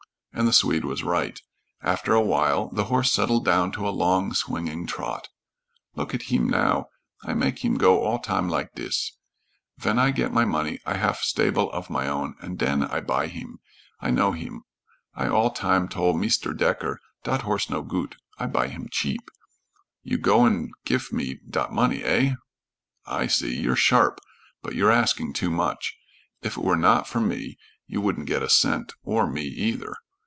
And 0.33 0.47
the 0.47 0.53
Swede 0.53 0.85
was 0.85 1.03
right. 1.03 1.39
After 1.83 2.13
a 2.13 2.21
while 2.21 2.69
the 2.69 2.85
horse 2.85 3.11
settled 3.11 3.43
down 3.43 3.73
to 3.73 3.87
a 3.87 3.91
long, 3.91 4.33
swinging 4.33 4.87
trot. 4.87 5.27
"Look 5.93 6.15
at 6.15 6.23
heem 6.31 6.47
now. 6.49 6.87
I 7.21 7.33
make 7.33 7.59
heem 7.59 7.75
go 7.75 7.99
all 8.05 8.17
tam 8.17 8.47
lak 8.47 8.73
dis. 8.73 9.11
Ven 9.77 9.99
I 9.99 10.11
get 10.11 10.31
my 10.31 10.45
money 10.45 10.79
I 10.85 10.95
haf 10.95 11.19
stable 11.21 11.69
of 11.73 11.89
my 11.89 12.07
own 12.07 12.35
und 12.41 12.57
den 12.57 12.81
I 12.81 13.01
buy 13.01 13.27
heem. 13.27 13.59
I 13.99 14.09
know 14.09 14.31
heem. 14.31 14.63
I 15.13 15.27
all 15.27 15.51
tam 15.51 15.89
tol' 15.89 16.13
Meester 16.17 16.53
Decker 16.53 16.99
dot 17.25 17.41
horse 17.41 17.69
no 17.69 17.81
goot 17.81 18.15
I 18.39 18.47
buy 18.47 18.69
heem 18.69 18.87
sheep. 18.91 19.29
You 20.01 20.17
go'n 20.17 20.71
gif 20.85 21.11
me 21.11 21.39
dot 21.47 21.73
money, 21.73 22.03
eh?" 22.05 22.35
"I 23.05 23.27
see. 23.27 23.53
You're 23.59 23.75
sharp, 23.75 24.19
but 24.63 24.75
you're 24.75 24.91
asking 24.91 25.33
too 25.33 25.51
much. 25.51 25.97
If 26.41 26.57
it 26.57 26.63
were 26.63 26.77
not 26.77 27.05
for 27.05 27.19
me, 27.19 27.57
you 27.85 27.99
wouldn't 27.99 28.27
get 28.29 28.41
a 28.41 28.49
cent, 28.49 28.93
or 29.03 29.27
me 29.27 29.43
either. 29.43 29.97